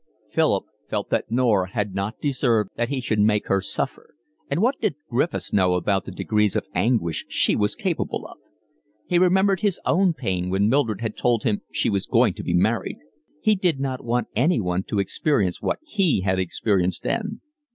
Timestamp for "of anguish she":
6.55-7.55